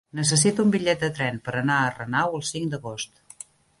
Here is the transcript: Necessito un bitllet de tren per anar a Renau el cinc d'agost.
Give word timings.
Necessito 0.19 0.63
un 0.67 0.71
bitllet 0.75 1.03
de 1.03 1.09
tren 1.19 1.37
per 1.49 1.53
anar 1.59 1.75
a 1.83 1.91
Renau 1.99 2.39
el 2.41 2.43
cinc 2.53 2.73
d'agost. 2.73 3.23